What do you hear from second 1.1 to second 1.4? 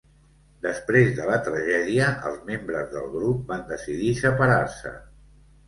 de la